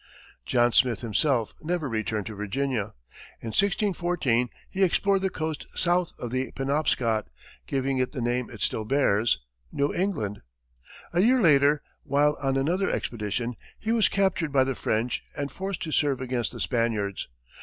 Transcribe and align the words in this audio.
John 0.47 0.71
Smith 0.71 1.01
himself 1.01 1.53
never 1.61 1.87
returned 1.87 2.25
to 2.25 2.33
Virginia. 2.33 2.95
In 3.39 3.49
1614, 3.49 4.49
he 4.67 4.81
explored 4.81 5.21
the 5.21 5.29
coast 5.29 5.67
south 5.75 6.13
of 6.17 6.31
the 6.31 6.49
Penobscot, 6.53 7.27
giving 7.67 7.99
it 7.99 8.11
the 8.11 8.19
name 8.19 8.49
it 8.49 8.61
still 8.61 8.83
bears, 8.83 9.45
New 9.71 9.93
England. 9.93 10.41
A 11.13 11.21
year 11.21 11.39
later, 11.39 11.83
while 12.01 12.35
on 12.41 12.57
another 12.57 12.89
expedition, 12.89 13.55
he 13.77 13.91
was 13.91 14.09
captured 14.09 14.51
by 14.51 14.63
the 14.63 14.73
French 14.73 15.23
and 15.37 15.51
forced 15.51 15.83
to 15.83 15.91
serve 15.91 16.19
against 16.19 16.51
the 16.51 16.59
Spaniards. 16.59 17.27